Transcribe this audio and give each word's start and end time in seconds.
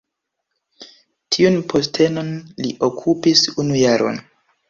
Tiun 1.35 1.59
postenon 1.73 2.33
li 2.65 2.73
okupis 2.89 3.43
unu 3.65 3.79
jaron. 3.83 4.21